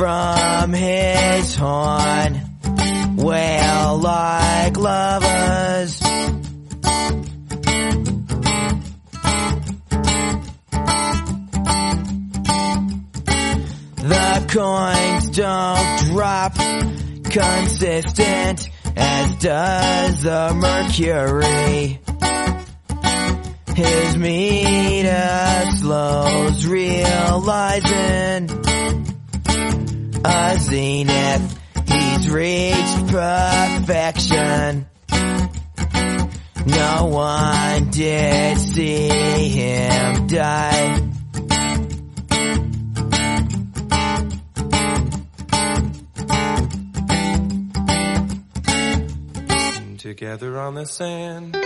[0.00, 2.40] from his horn
[3.16, 6.00] wail like lovers.
[13.98, 16.54] The coins don't drop
[17.24, 22.00] consistent as does the mercury.
[23.76, 28.48] His meter slows realizing
[30.24, 31.58] a zenith.
[31.86, 34.86] He's reached perfection.
[36.66, 41.06] No one did see him die.
[49.98, 51.56] Together on the sand.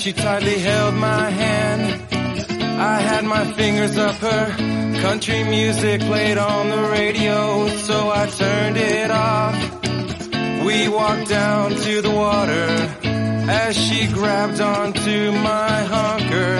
[0.00, 1.82] She tightly held my hand.
[2.80, 4.46] I had my fingers up her.
[5.02, 9.56] Country music played on the radio, so I turned it off.
[10.64, 12.66] We walked down to the water
[13.50, 16.52] as she grabbed onto my honker.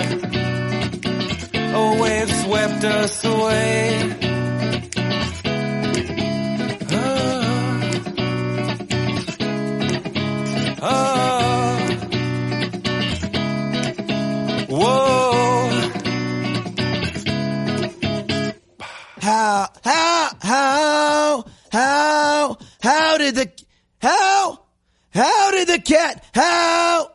[1.73, 4.20] A wave swept us away.
[19.21, 23.51] How, how, how, how, how did the,
[24.01, 24.63] how,
[25.13, 27.11] how did the cat, how,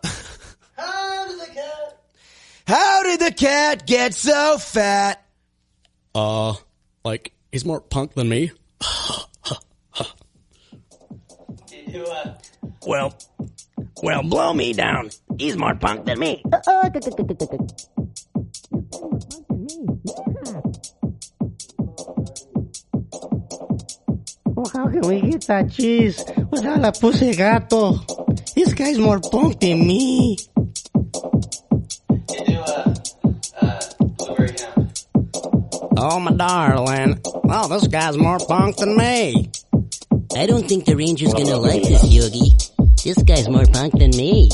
[0.76, 2.00] how did the cat,
[2.68, 5.26] how did the cat get so fat?
[6.14, 6.54] Uh,
[7.04, 8.52] like, he's more punk than me.
[12.86, 13.18] Well,
[14.00, 15.10] well, blow me down.
[15.38, 16.44] He's more punk than me.
[24.56, 28.00] Well, how can we get that cheese without a pussy gato?
[28.54, 30.38] This guy's more punk than me.
[35.98, 37.20] Oh, my darling.
[37.26, 39.50] Oh, this guy's more punk than me.
[40.34, 42.52] I don't think the ranger's gonna like this, Yogi.
[43.04, 44.48] This guy's more punk than me.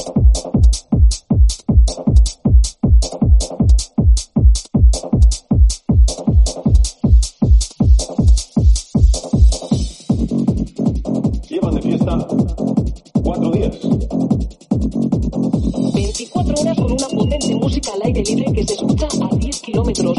[16.22, 20.18] 24 horas con una potente música al aire libre que se escucha a 10 kilómetros.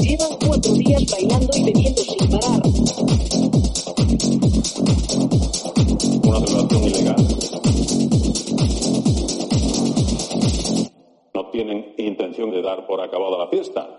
[0.00, 2.62] Llevan cuatro días bailando y bebiendo sin parar.
[6.24, 7.16] Una celebración ilegal.
[11.34, 13.94] No tienen intención de dar por acabada la fiesta.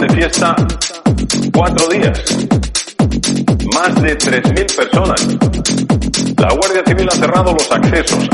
[0.00, 0.54] De fiesta
[1.52, 2.22] cuatro días.
[3.74, 5.26] Más de 3.000 personas.
[6.36, 8.28] La Guardia Civil ha cerrado los accesos.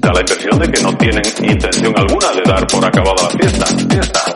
[0.00, 3.66] Da la impresión de que no tienen intención alguna de dar por acabada la fiesta,
[3.66, 4.35] fiesta,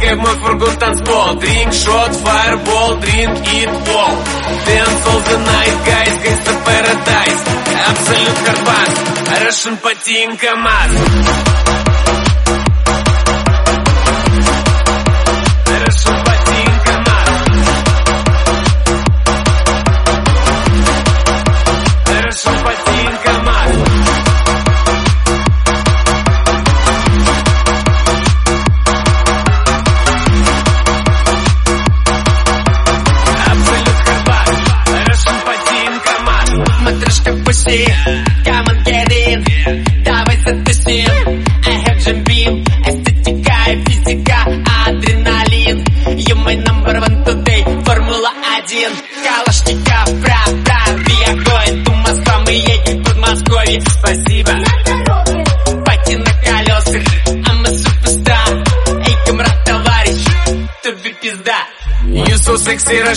[0.00, 4.16] Прыгай мой фургон танцпол Drink shot, fireball, drink it all
[4.64, 7.42] Dance all the night, guys, gangsta paradise
[7.88, 8.90] Absolute Карпат
[9.44, 11.49] Russian Patin КамАЗ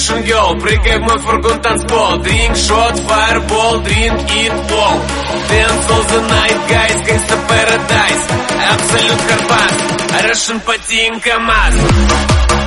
[0.03, 4.99] Russian girl Прыгай в мой фургон танцпол Drink shot, fireball, drink it all
[5.49, 8.25] Dance all the night, guys, gangsta paradise
[8.73, 9.75] Абсолют Карпат
[10.25, 12.62] Russian Patin КамАЗ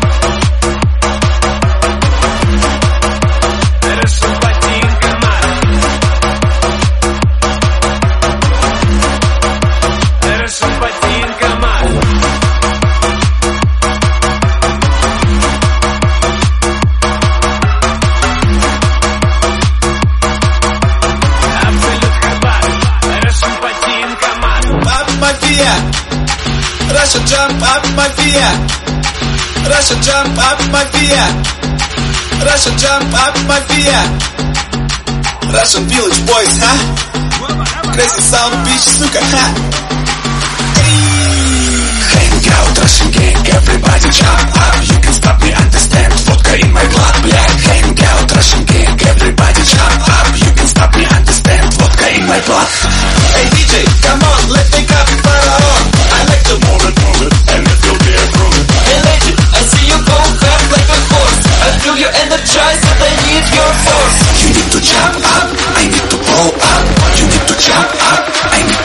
[27.56, 28.48] jump up mafia.
[29.72, 31.24] Russia jump up mafia.
[32.44, 34.00] Russia jump up mafia.
[35.56, 36.80] Russian village boys, huh?
[37.96, 39.46] Crazy sound bitch, сука, ha.
[42.12, 44.76] Hang out, Russian gang, everybody jump up.
[44.92, 46.12] You can stop me, understand?
[46.28, 47.52] Vodka in my blood, black.
[47.72, 50.28] Hang out, Russian gang, everybody jump up.
[50.36, 51.64] You can stop me, understand?
[51.80, 52.70] Vodka in my blood.
[53.40, 55.82] Hey DJ, come on, let's make up for on.
[56.12, 57.05] I like to move it,
[62.37, 64.19] You energized, but I need your force.
[64.45, 66.85] You need to jump up, I need to blow up.
[67.17, 68.76] You need to jump up, I need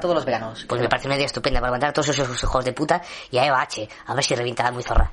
[0.00, 0.64] todos los veranos.
[0.68, 3.38] Pues me parece una idea estupenda para mandar a todos esos hijos de puta y
[3.38, 3.88] a Eva H.
[4.06, 5.10] A ver si revienta muy zorra.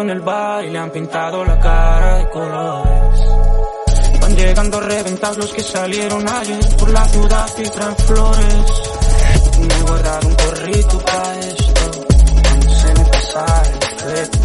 [0.00, 3.20] en el bar y le han pintado la cara de colores.
[4.20, 8.54] Van llegando reventados los que salieron ayer por la ciudad y traen flores.
[9.60, 11.90] Me he guardado un corrito para esto,
[12.64, 14.38] no se me pasa el efecto.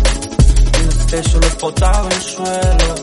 [0.80, 2.96] El exceso lo botaba en el suelo,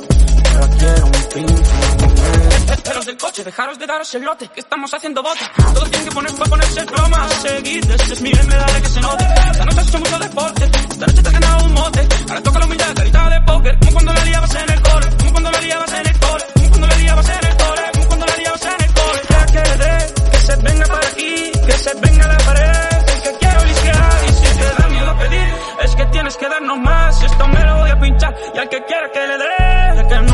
[0.53, 2.56] ahora quiero un pinto
[2.87, 5.51] pelos del coche, dejaros de daros el lote, que estamos haciendo bota.
[5.75, 9.25] Todos tienen que poner para ponerse broma, seguid, es mi me dale que se note.
[9.25, 12.09] Esta noche has hecho mucho deporte, esta noche te has ganado un mote.
[12.29, 15.33] Ahora toca la humildad, carita de póker, como cuando la liabas en el cole, como
[15.33, 18.27] cuando la liabas en el cole, como cuando la liabas en el cole, como cuando
[18.27, 19.21] la liabas en el cole.
[19.31, 23.39] Ya quedé, que se venga para aquí, que se venga a la pared, es que
[23.41, 27.49] quiero listear y si te da miedo pedir, es que tienes que darnos más, esto
[27.49, 30.26] me lo voy a pinchar y al que quiera que le dé, que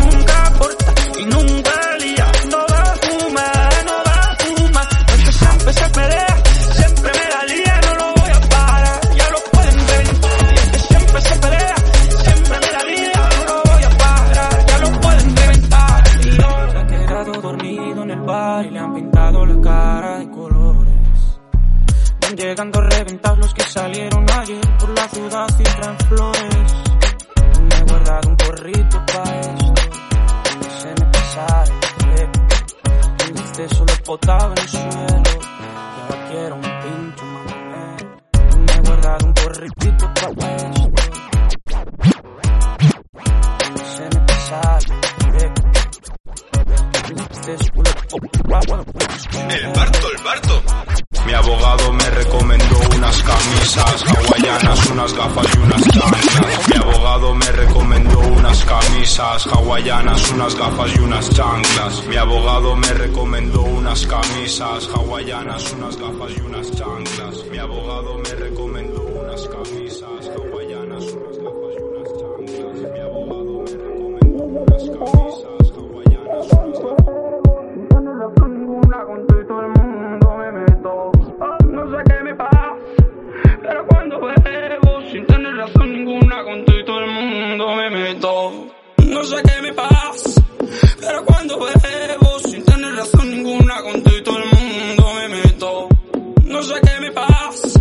[60.63, 62.07] gafas y unas chanclas.
[62.07, 67.45] Mi abogado me recomendó unas camisas hawaianas, unas gafas y unas chanclas.
[67.51, 72.93] Mi abogado me recomendó unas camisas hawaianas, unas gafas y unas chanclas.
[72.93, 77.23] Mi abogado me recomendó unas camisas hawaianas, unas gafas.
[88.99, 89.92] No sé qué me pasa,
[91.03, 95.89] pero cuando bebo sin tener razón ninguna con todo el mundo me meto.
[96.45, 97.81] No sé qué me pasa,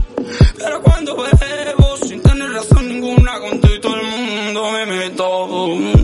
[0.57, 6.00] pero cuando bebo sin tener razón ninguna con todo el mundo me meto.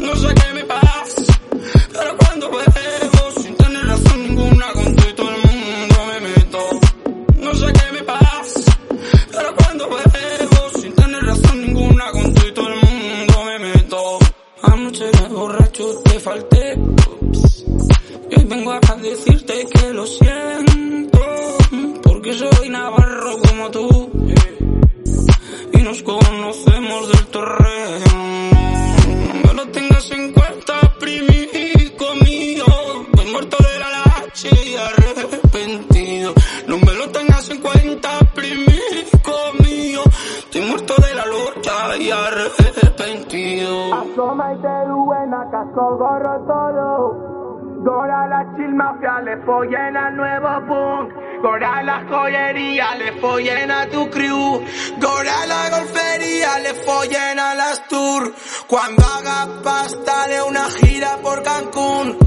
[23.71, 24.11] Tú.
[25.73, 28.05] Y nos conocemos del terreno.
[29.45, 32.65] No lo tengas en cuenta, primico mío.
[33.13, 36.33] Voy muerto de la lache y arrepentido.
[36.67, 40.01] No me lo tengas en cuenta, primico mío.
[40.39, 43.93] Estoy muerto de la lucha y arrepentido.
[43.93, 47.36] Asoma y te buena, casco, gorro, todo.
[47.87, 51.13] Gora la chill mafia, le follen al nuevo punk.
[51.41, 54.61] Gora la joyería, le follen a tu crew.
[54.99, 58.33] Gora la golfería, le follen a las tour.
[58.67, 62.17] Cuando haga pasta de una gira por Cancún.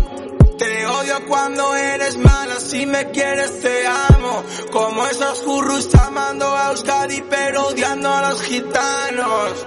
[0.56, 4.42] Te odio cuando eres mala, si me quieres te amo.
[4.72, 9.66] Como esos furros amando a Euskadi pero odiando a los gitanos.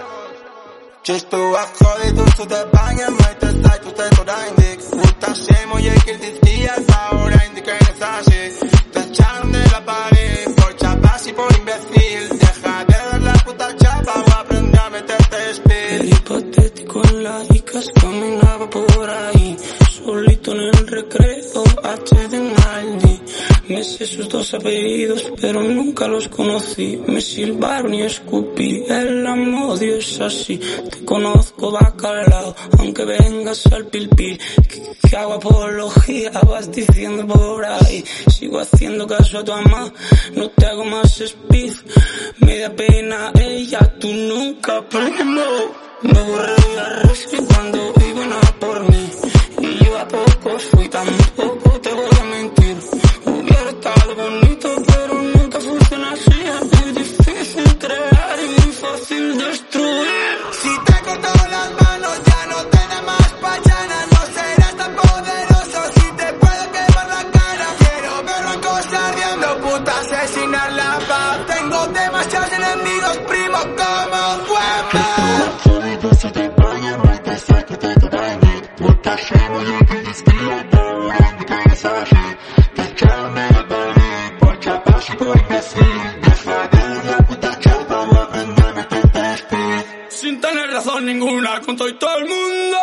[1.03, 5.33] Qesh për akoj, du su të banjë, mëjtë të saj, tu të kodajnë dik Uta
[5.35, 6.42] shemo, je kirti
[24.33, 26.99] dos apellidos, pero nunca los conocí.
[27.05, 30.57] Me silbaron y escupí, el amodio es así.
[30.57, 34.39] Te conozco bacalao, aunque vengas al pilpil.
[34.67, 38.03] Que, que hago apología, vas diciendo por ahí.
[38.27, 39.93] Sigo haciendo caso a tu mamá,
[40.35, 41.73] no te hago más speed.
[42.39, 45.43] Me da pena ella, tú nunca primo.
[46.01, 49.22] Me borré a Rexy cuando iban a por mí.
[50.03, 52.77] A poco fui, tampoco te voy a mentir.
[53.23, 56.41] Hubiera estado bonito, pero nunca funciona así.
[56.55, 60.37] Es muy difícil crear y muy fácil destruir.
[60.61, 64.12] Si te corto las manos ya no tienes más pachana
[91.25, 92.77] ninguna, con todo el mundo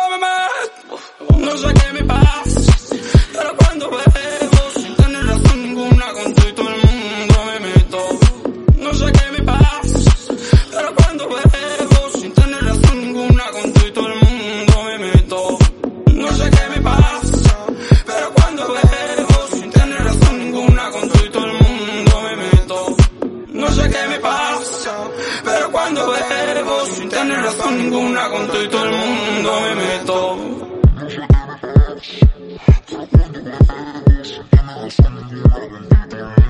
[32.57, 32.91] Thank
[36.37, 36.40] you.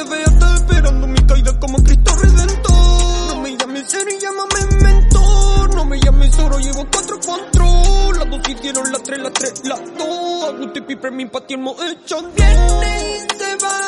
[0.00, 0.54] Angustia sin deber.
[0.54, 3.34] Esperando mi caída como Cristo Redentor.
[3.34, 5.74] No me llames serio y llámame mentor.
[5.74, 8.18] No me llames oro, llevo cuatro control.
[8.18, 10.54] Las dos hicieron las tres, las tres, las dos.
[10.54, 13.78] Agusto y piper, mi pati hemos hecho Viene y se va,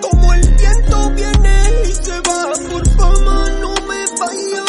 [0.00, 2.52] como el viento viene y se va.
[2.70, 4.61] Por fama no me vaya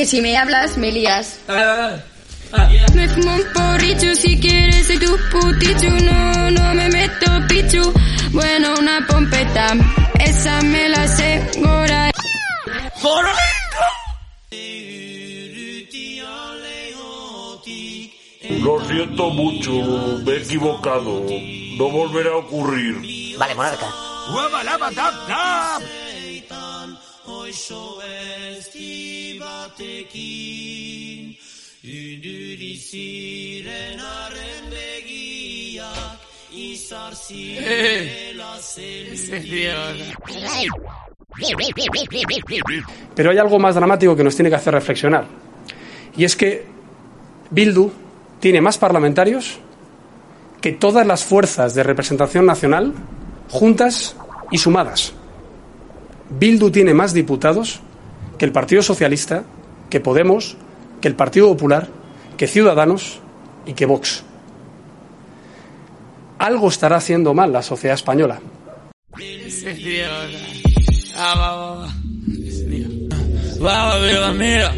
[0.00, 1.40] que si me hablas, me lías.
[2.94, 7.92] Me fumo un porricho si quieres soy tu putichu No, no me meto pichu
[8.32, 9.74] Bueno, una pompeta
[10.18, 12.10] Esa me la asegura
[18.62, 19.72] Lo siento mucho,
[20.24, 21.24] me he equivocado.
[21.78, 23.36] No volverá a ocurrir.
[23.38, 23.86] Vale, monarca.
[43.14, 45.26] Pero hay algo más dramático que nos tiene que hacer reflexionar.
[46.16, 46.66] Y es que
[47.50, 47.90] Bildu
[48.40, 49.58] tiene más parlamentarios
[50.60, 52.92] que todas las fuerzas de representación nacional
[53.48, 54.16] juntas
[54.50, 55.12] y sumadas.
[56.30, 57.80] Bildu tiene más diputados
[58.38, 59.44] que el Partido Socialista,
[59.90, 60.56] que Podemos,
[61.00, 61.88] que el Partido Popular,
[62.36, 63.20] que Ciudadanos
[63.66, 64.24] y que Vox.
[66.38, 68.40] Algo estará haciendo mal la sociedad española.
[73.60, 74.74] Vamos, mira, mira.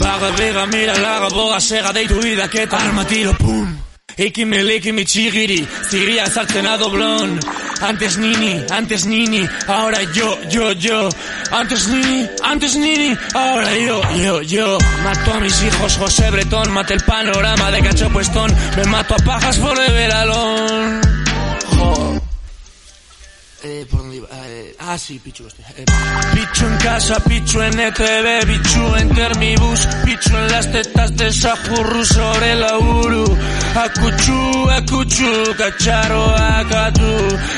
[0.00, 3.68] Baga, bega, mira, laga, boga, sega, deitu idaketa Arma, tiro, pum
[4.16, 5.60] Ekime, lekime, txigiri
[5.90, 7.38] Ziria ezartzen a doblón
[7.84, 11.08] Antes nini, antes nini Ahora yo, yo, yo
[11.50, 16.94] Antes nini, antes nini Ahora yo, yo, yo Mato a mis hijos, José Bretón Mate
[16.94, 21.00] el panorama de cacho puestón Me mato a pajas por beber alón
[21.70, 22.20] Jo.
[23.62, 23.86] Eh.
[23.86, 23.86] Eh,
[24.80, 25.46] ah, sí, Pichu.
[25.46, 25.62] Este.
[25.76, 25.84] Eh,
[26.34, 32.04] Pichu en casa, Pichu en ETV, Pichu en Termibus, Pichu en las tetas de Sajurru
[32.04, 33.38] sobre la Uru.
[33.74, 37.12] Akutsu, akutsu, kacharo, akatu,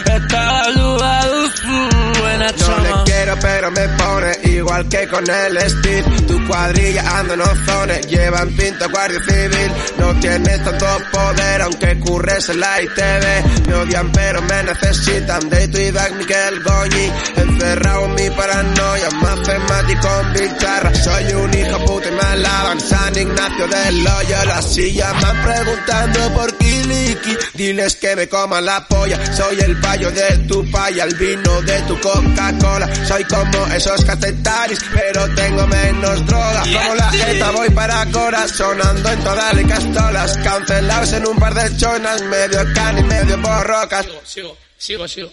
[0.04, 6.04] eta galdu baduzu, en No le quiero pero me pone igual que con el Steve
[6.26, 12.48] Tu cuadrilla anda en ozones, llevan pinto guardia civil No tienes tanto poder aunque curres
[12.48, 18.14] en la ITV Me odian pero me necesitan de tu Ibac Miquel Goñi Encerrado en
[18.14, 22.80] mi paranoia, matemático en guitarra Soy un hijo puta y me alaban.
[22.80, 27.36] San Ignacio del Loyo La silla me preguntando por Kiliki.
[27.54, 29.18] Diles que me coman la polla.
[29.34, 32.88] Soy el payo de tu paya, el vino de tu Coca-Cola.
[33.06, 36.62] Soy como esos catetaris, pero tengo menos droga.
[36.62, 40.38] Como la jeta voy para Cora, sonando en todas las castolas.
[40.38, 45.30] Cancelados en un par de chonas, medio can y medio borrocas Sigo, sigo, sigo.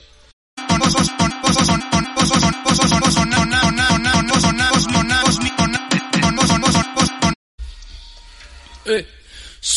[0.68, 1.29] Con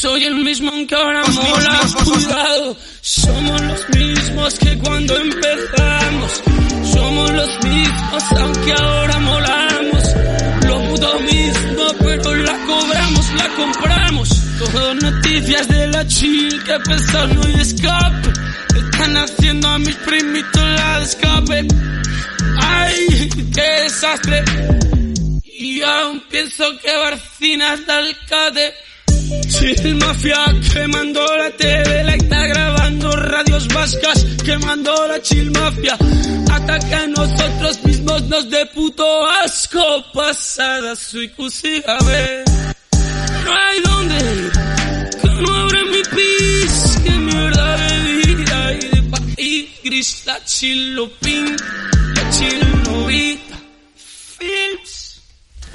[0.03, 2.77] Soy el mismo aunque ahora mola, cuidado.
[3.03, 6.43] Somos los mismos que cuando empezamos.
[6.93, 10.03] Somos los mismos aunque ahora molamos.
[10.67, 14.29] Lo puto mismo, pero la cobramos, la compramos.
[14.59, 18.33] Todo noticias de la chica pensando y escape.
[18.75, 21.67] Están haciendo a mis primitos la escape.
[22.59, 24.45] Ay, qué desastre.
[25.45, 28.75] Y aún pienso que Barcinas da el cate.
[29.49, 35.97] Chill Mafia quemando la TV, la está grabando radios vascas, quemando la Chill Mafia.
[36.51, 40.05] Ataca a nosotros mismos, nos de puto asco.
[40.13, 42.45] Pasada su ve.
[43.45, 44.53] No hay dónde ir,
[49.93, 51.57] gris, la chilopín,
[52.15, 53.57] la chilovita.
[54.39, 55.21] Films.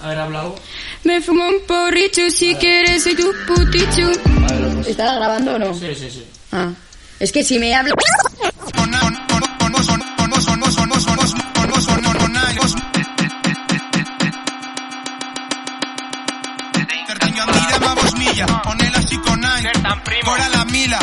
[0.01, 0.55] A ver, hablado.
[1.03, 4.09] Me fumo un porricho si quieres, soy tu puticho.
[4.87, 5.73] ¿Estás grabando o no?
[5.73, 6.25] Sí, sí, sí.
[6.51, 6.73] Ah.
[7.19, 7.75] Es que si me
[20.23, 20.99] Cora la mila,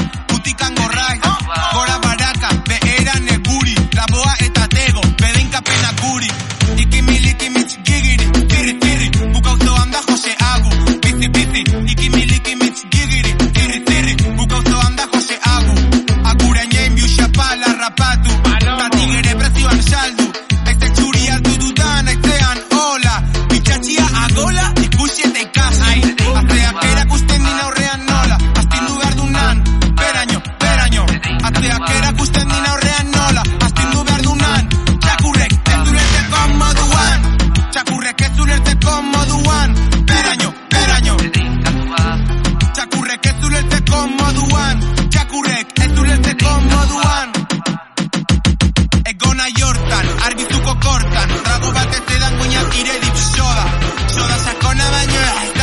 [50.85, 53.67] kortan Trago batez edan guinak ire dip soda.
[54.15, 55.54] Soda sakona baino ez eh.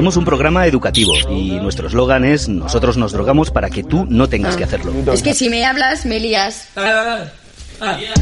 [0.00, 4.30] Somos un programa educativo y nuestro eslogan es nosotros nos drogamos para que tú no
[4.30, 4.94] tengas que hacerlo.
[5.12, 6.68] Es que si me hablas, me lías.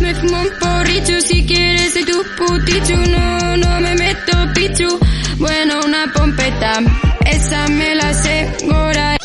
[0.01, 2.97] Me fumo un porricho si quieres, soy tu puticho.
[2.97, 4.99] No, no me meto pichu.
[5.37, 6.81] Bueno, una pompeta,
[7.25, 9.17] esa me la sé, gora.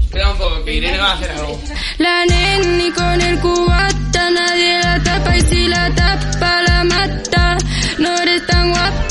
[0.00, 1.60] Espera un poco, que Irene va a hacer algo.
[1.98, 7.58] La neni con el cubata, nadie la tapa y si la tapa la mata.
[7.98, 9.05] No eres tan guapa,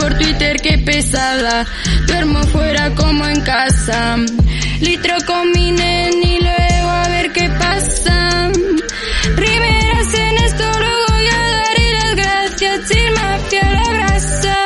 [0.00, 1.66] por Twitter, qué pesada.
[2.06, 4.16] Duermo fuera como en casa.
[4.80, 8.50] Litro con mi neni, luego a ver qué pasa.
[9.36, 12.88] Primeras en esto, luego voy a daré las gracias.
[12.88, 14.56] Sin mafia la grasa.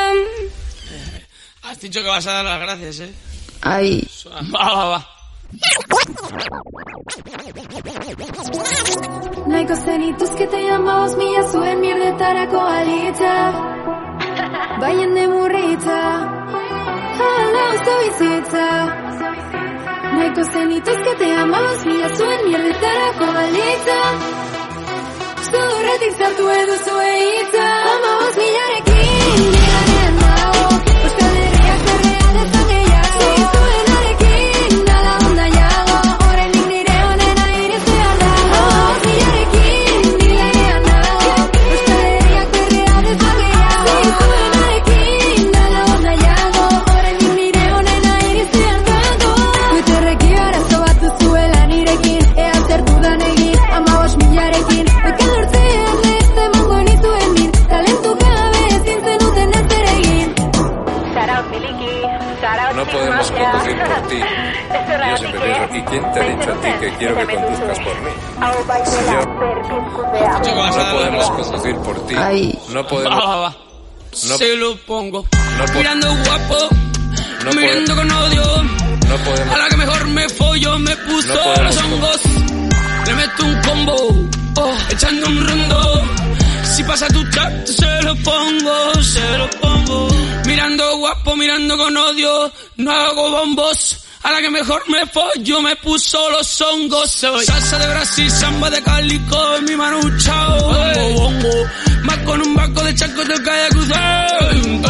[1.63, 3.13] Has dicho que vas a dar las gracias, ¿eh?
[3.61, 4.07] Ay.
[4.53, 5.09] Va, va, va.
[9.47, 12.47] Naiko zenitus que te llamabas mila zuen mierdetara
[14.85, 15.99] baien demurritza
[17.19, 18.67] Hala usta bizitza
[20.17, 23.99] Naiko zen ituzkete amaz Mila zuen mierretarako balitza.
[25.49, 27.11] Zurretik zartu edo zue
[27.41, 29.54] itza Amaz milarekin.
[65.95, 68.09] ¿Quién te ha dicho a ti que quiero que conduzcas por mí?
[70.43, 72.15] Yo no podemos conducir por ti.
[72.73, 73.55] No podemos.
[74.27, 75.25] No- Se lo pongo.
[75.57, 76.67] No mirando guapo.
[77.45, 78.43] No mirando con odio.
[79.07, 79.55] No podemos.
[79.55, 82.21] A la que mejor me follo me puso No los hongos.
[83.07, 83.95] Le meto un combo.
[84.57, 86.01] Oh, echando un rondo.
[86.75, 90.07] Si pasa tu chat, se lo pongo, se lo pongo.
[90.45, 92.51] Mirando guapo, mirando con odio.
[92.75, 94.04] No hago bombos.
[94.25, 97.11] A la que mejor me follo me puso los hongos.
[97.11, 100.61] Soy salsa de Brasil, samba de Calico, en mi manuchao.
[100.61, 101.69] Bongo, bongo.
[102.01, 104.49] Más con un barco de cae a cruzar.
[104.49, 104.89] Tongo,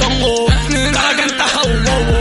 [0.00, 0.46] tongo.
[0.70, 2.18] La que entaja un bobo.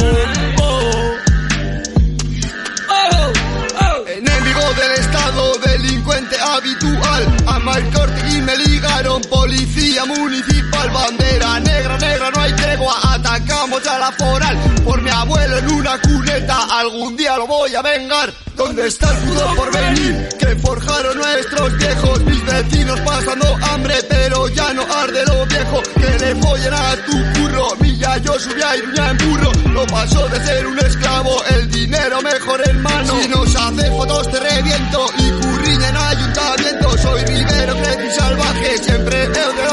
[2.90, 3.34] Oh,
[3.80, 4.08] oh.
[4.10, 7.38] Enemigo del Estado, delincuente habitual.
[7.48, 7.58] A
[7.94, 10.57] corte y me ligaron, policía municipal,
[10.92, 14.58] bandera negra, negra, no hay tregua, atacamos a la foral.
[14.84, 18.34] Por mi abuelo en una cuneta, algún día lo voy a vengar.
[18.56, 20.30] ¿Dónde está el pudo por venir?
[20.40, 25.84] Que forjaron nuestros viejos, mis vecinos pasando hambre, pero ya no arde lo viejo.
[25.94, 29.52] Que le follen a tu curro, milla yo subí a Iruña en burro.
[29.70, 33.22] No pasó de ser un esclavo, el dinero mejor en mano.
[33.22, 36.98] Si nos hace fotos te reviento y curriña en ayuntamiento.
[36.98, 39.67] Soy Rivero, creci salvaje, siempre he.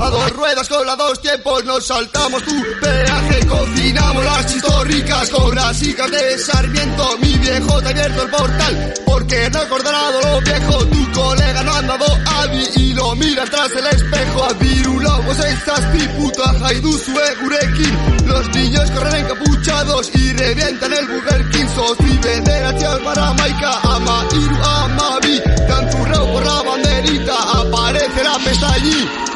[0.00, 3.46] A dos ruedas con las dos tiempos nos saltamos tu peaje.
[3.46, 7.18] Cocinamos las chistorricas con brasicas de Sarmiento.
[7.20, 10.86] Mi viejo te ha abierto el portal porque no acordado lo viejo.
[10.86, 14.44] Tu colega no ha andado a mí y lo mira tras el espejo.
[14.44, 18.26] A virulobos estás mi puta haiduzu gurekin.
[18.28, 21.66] Los niños corren encapuchados y revientan el Burger King.
[21.74, 25.40] Sos bebedera, tío, para Maika, ama Iru, ama Vi.
[25.66, 29.27] Canturreo por la banderita, aparece la pestañí.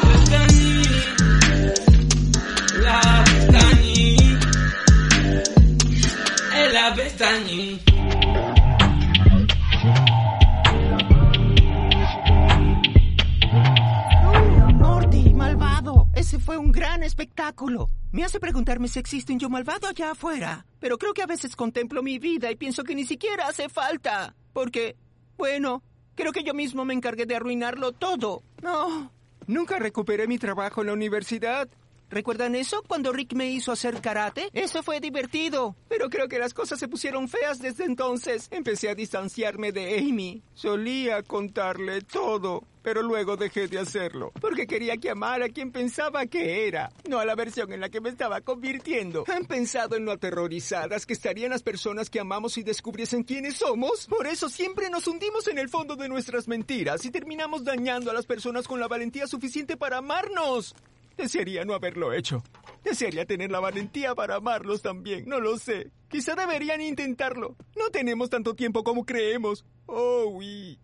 [16.15, 17.89] Ese fue un gran espectáculo.
[18.11, 20.65] Me hace preguntarme si existe un yo malvado allá afuera.
[20.79, 24.35] Pero creo que a veces contemplo mi vida y pienso que ni siquiera hace falta.
[24.51, 24.95] Porque,
[25.37, 25.83] bueno,
[26.15, 28.43] creo que yo mismo me encargué de arruinarlo todo.
[28.61, 29.11] No.
[29.47, 31.69] Nunca recuperé mi trabajo en la universidad.
[32.13, 34.49] ¿Recuerdan eso cuando Rick me hizo hacer karate?
[34.53, 35.75] Eso fue divertido.
[35.89, 38.49] Pero creo que las cosas se pusieron feas desde entonces.
[38.51, 40.43] Empecé a distanciarme de Amy.
[40.53, 44.31] Solía contarle todo, pero luego dejé de hacerlo.
[44.39, 47.89] Porque quería que amara a quien pensaba que era, no a la versión en la
[47.89, 49.23] que me estaba convirtiendo.
[49.33, 54.05] ¿Han pensado en lo aterrorizadas que estarían las personas que amamos si descubriesen quiénes somos?
[54.05, 58.13] Por eso siempre nos hundimos en el fondo de nuestras mentiras y terminamos dañando a
[58.13, 60.75] las personas con la valentía suficiente para amarnos.
[61.17, 62.43] Desearía no haberlo hecho.
[62.83, 65.91] Desearía tener la valentía para amarlos también, no lo sé.
[66.09, 67.55] Quizá deberían intentarlo.
[67.75, 69.65] No tenemos tanto tiempo como creemos.
[69.85, 70.79] Oh, oui.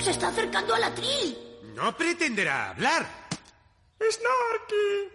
[0.00, 1.36] Se está acercando a la tril.
[1.74, 3.06] No pretenderá hablar.
[4.00, 5.12] Snarky.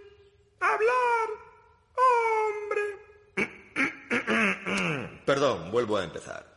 [0.60, 1.33] Hablar.
[5.34, 6.53] Perdón, vuelvo a empezar.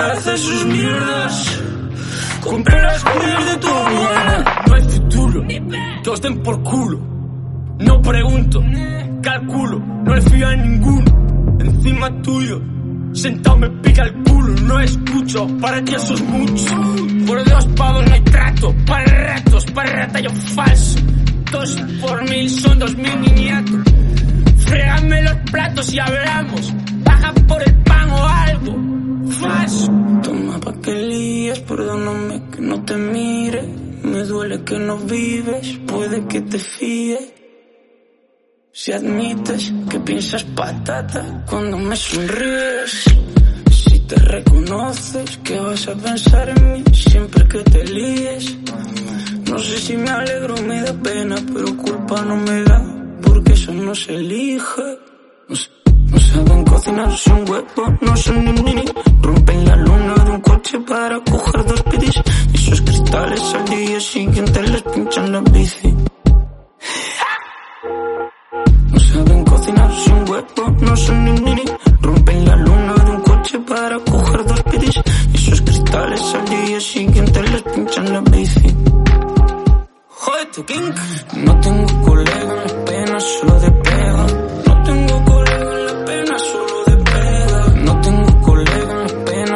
[0.00, 1.60] Hace sus mierdas.
[2.66, 4.64] Las joyas de tu abuela.
[4.66, 5.46] No hay futuro,
[6.02, 6.98] que os den por culo.
[7.78, 8.62] No pregunto,
[9.22, 11.56] calculo, no le fío a ninguno.
[11.60, 12.60] Encima tuyo,
[13.12, 14.54] sentado me pica el culo.
[14.62, 17.26] No escucho, para ti eso es mucho.
[17.26, 20.98] Por dos pavos no hay trato, para ratos, para ratallo falso.
[21.52, 23.80] Dos por mil son dos mil niñatos.
[24.66, 26.72] Frégame los platos y hablamos.
[27.04, 28.99] Baja por el pan o algo.
[30.22, 33.62] Toma pa' que líes, perdóname que no te mire.
[34.02, 37.18] Me duele que no vives, puede que te fíe.
[38.72, 43.04] Si admites que piensas patata cuando me sonríes.
[43.70, 48.56] Si te reconoces que vas a pensar en mí siempre que te líes.
[49.48, 52.80] No sé si me alegro o me da pena, pero culpa no me da,
[53.22, 54.98] porque eso no se elige.
[56.30, 58.84] Saben cocinarse un huevo, no son ni ni ni.
[59.22, 62.16] Rompen la luna de un coche para coger dos piris.
[62.52, 65.94] Y esos cristales al día siguiente les pinchan la bici.
[68.92, 71.64] No saben cocinarse un huevo, no son ni ni ni.
[72.00, 74.96] Rompen la luna de un coche para coger dos piris.
[75.32, 78.76] Y esos cristales al día siguiente les pinchan la bici.
[80.08, 80.92] Joder, tu king.
[81.44, 84.49] No tengo colega en la pena, solo de pega.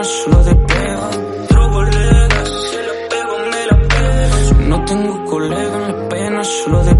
[0.04, 1.08] Solo de pega.
[1.44, 4.68] Otro colega, se la pego, me la pego.
[4.68, 6.94] No tengo colega en la pena, solo de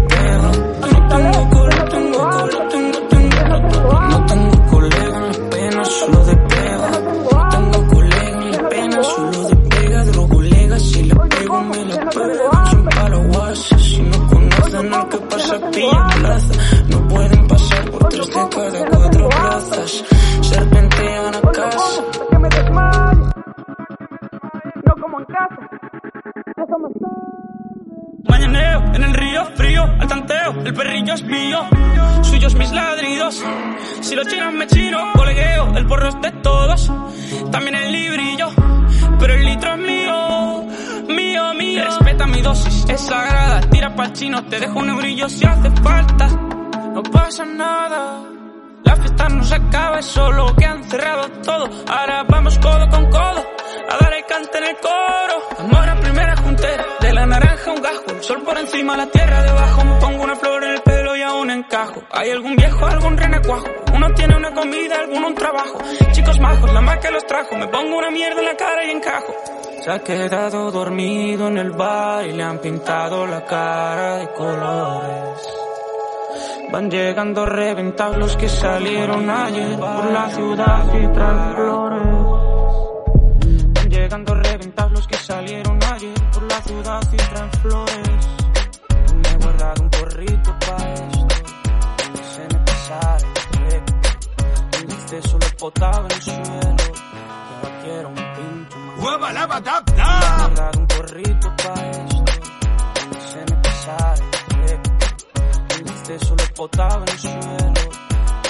[29.83, 31.65] al tanteo, el perrillo es mío,
[32.23, 33.43] suyos mis ladridos.
[34.01, 36.91] Si lo chinan me chino, colegueo, el porro es de todos,
[37.51, 38.49] también el librillo,
[39.19, 40.67] pero el litro es mío,
[41.07, 41.83] mío, mío.
[41.85, 46.27] Respeta mi dosis, es sagrada, tira pa'l chino, te dejo un eurillo si hace falta,
[46.27, 48.21] no pasa nada.
[48.83, 51.69] La fiesta no se acaba, es solo que han cerrado todo.
[51.87, 53.55] Ahora vamos codo con codo
[53.89, 55.35] a dar el cante en el coro.
[55.59, 58.03] Amor a primera juntera, de la naranja un gajo.
[58.09, 59.83] El sol por encima, la tierra debajo.
[59.85, 62.01] Me pongo una flor en el pelo y aún encajo.
[62.11, 63.67] Hay algún viejo, algún renacuajo.
[63.93, 65.79] Uno tiene una comida, alguno un trabajo.
[66.11, 67.55] Chicos majos, la mar que los trajo.
[67.55, 69.33] Me pongo una mierda en la cara y encajo.
[69.81, 75.65] Se ha quedado dormido en el bar y le han pintado la cara de colores.
[76.71, 82.24] Van llegando reventados los que salieron ayer por la ciudad y traen flores.
[84.05, 88.27] Llegando reventados los que salieron ayer por la ciudad traen flores.
[89.15, 91.27] Me he guardado un porrito para esto,
[92.13, 93.93] que se me pasara el tiempo.
[94.73, 96.75] El dulce solo potaba el suelo,
[97.49, 98.99] ahora quiero un pincho más.
[99.03, 100.39] ¡Hueva, lava, tap, Me he tap!
[100.39, 102.25] guardado un porrito para esto,
[103.09, 104.91] que se me pasara el tiempo.
[105.79, 107.73] El dulce solo potaba el suelo,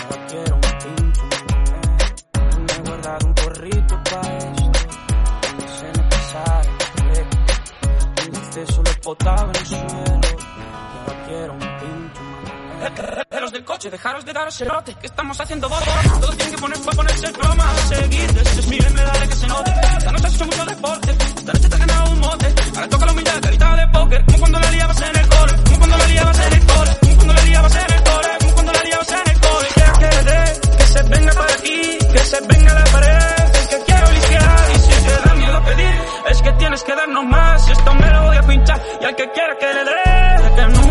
[0.04, 2.26] ahora quiero un pincho más.
[2.60, 4.35] Me he guardado un porrito para
[8.56, 9.84] Dulce solo potaba en el suelo,
[11.52, 12.12] un
[13.42, 15.82] Los del coche, dejaros de daros el rote, que estamos haciendo bobo.
[16.22, 17.76] Todos tienen que poner para ponerse el croma.
[17.90, 19.72] Seguir, es mi me dale que se note.
[19.98, 22.56] Esta noche has hecho mucho deporte, esta noche te has ganado un mote.
[22.76, 25.78] Ahora toca la humildad, carita de póker, como cuando la liabas en el cole, como
[25.80, 28.72] cuando la liabas en el cole, como cuando la liabas en el cole, como cuando
[28.72, 29.68] la liabas en el cole.
[29.76, 33.68] Quiero que le dé, que se venga para aquí, que se venga la pared, es
[33.68, 37.56] que quiero limpiar y si te da miedo pedir, es que tienes que darnos más
[37.70, 38.82] esto me lo pinchar.
[39.02, 40.85] Y al que quiera que le dé,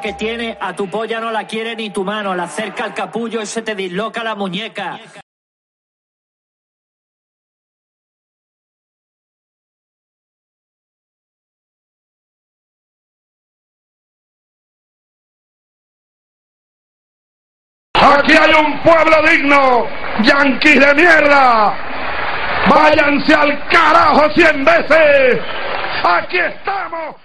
[0.00, 3.42] que tiene, a tu polla no la quiere ni tu mano, la acerca al capullo
[3.42, 4.98] y se te disloca la muñeca.
[17.94, 19.86] Aquí hay un pueblo digno,
[20.22, 21.74] yanquis de mierda.
[22.68, 25.38] Váyanse al carajo cien veces.
[26.02, 27.19] Aquí estamos.